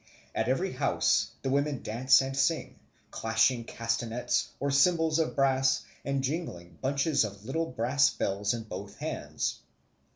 At 0.33 0.47
every 0.49 0.71
house 0.71 1.29
the 1.43 1.51
women 1.51 1.83
dance 1.83 2.21
and 2.21 2.35
sing, 2.35 2.79
clashing 3.11 3.65
castanets 3.65 4.49
or 4.59 4.71
cymbals 4.71 5.19
of 5.19 5.35
brass 5.35 5.83
and 6.03 6.23
jingling 6.23 6.79
bunches 6.81 7.23
of 7.23 7.45
little 7.45 7.67
brass 7.67 8.09
bells 8.09 8.51
in 8.51 8.63
both 8.63 8.97
hands. 8.97 9.59